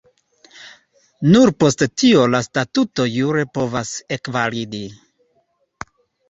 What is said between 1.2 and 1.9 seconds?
Nur post